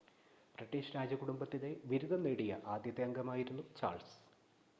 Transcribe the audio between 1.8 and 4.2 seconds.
ബിരുദം നേടിയ ആദ്യത്തെ അംഗമായിരുന്നു ചാൾസ്